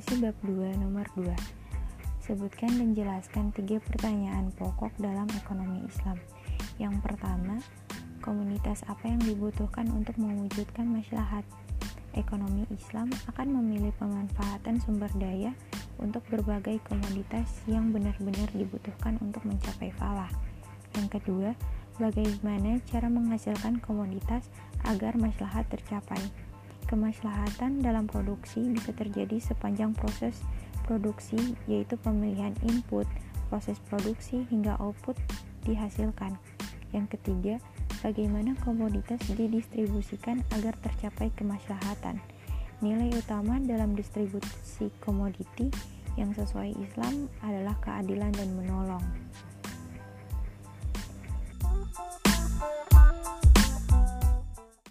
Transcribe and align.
Evaluasi 0.00 0.24
bab 0.24 0.36
2 0.48 0.80
nomor 0.80 1.04
2. 1.12 1.28
Sebutkan 2.24 2.72
dan 2.72 2.96
jelaskan 2.96 3.52
tiga 3.52 3.84
pertanyaan 3.84 4.48
pokok 4.56 4.96
dalam 4.96 5.28
ekonomi 5.36 5.84
Islam. 5.84 6.16
Yang 6.80 7.04
pertama, 7.04 7.60
komunitas 8.24 8.80
apa 8.88 9.12
yang 9.12 9.20
dibutuhkan 9.20 9.92
untuk 9.92 10.16
mewujudkan 10.16 10.88
maslahat? 10.88 11.44
Ekonomi 12.16 12.64
Islam 12.72 13.12
akan 13.28 13.60
memilih 13.60 13.92
pemanfaatan 14.00 14.80
sumber 14.80 15.12
daya 15.20 15.52
untuk 16.00 16.24
berbagai 16.32 16.80
komoditas 16.88 17.60
yang 17.68 17.92
benar-benar 17.92 18.48
dibutuhkan 18.56 19.20
untuk 19.20 19.44
mencapai 19.44 19.92
falah. 20.00 20.32
Yang 20.96 21.20
kedua, 21.20 21.52
bagaimana 22.00 22.80
cara 22.88 23.12
menghasilkan 23.12 23.84
komoditas 23.84 24.48
agar 24.80 25.20
maslahat 25.20 25.68
tercapai? 25.68 26.24
Kemaslahatan 26.90 27.86
dalam 27.86 28.10
produksi 28.10 28.66
bisa 28.66 28.90
terjadi 28.90 29.38
sepanjang 29.38 29.94
proses 29.94 30.42
produksi, 30.90 31.38
yaitu 31.70 31.94
pemilihan 31.94 32.50
input, 32.66 33.06
proses 33.46 33.78
produksi, 33.86 34.42
hingga 34.50 34.74
output 34.82 35.14
dihasilkan. 35.62 36.34
Yang 36.90 37.14
ketiga, 37.14 37.54
bagaimana 38.02 38.58
komoditas 38.66 39.22
didistribusikan 39.30 40.42
agar 40.58 40.74
tercapai 40.82 41.30
kemaslahatan. 41.38 42.18
Nilai 42.82 43.14
utama 43.14 43.62
dalam 43.62 43.94
distribusi 43.94 44.90
komoditi 44.98 45.70
yang 46.18 46.34
sesuai 46.34 46.74
Islam 46.74 47.30
adalah 47.46 47.78
keadilan 47.86 48.34
dan 48.34 48.50
menolong. 48.58 49.04